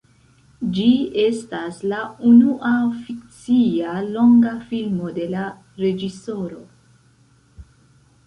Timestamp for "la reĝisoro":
5.35-6.65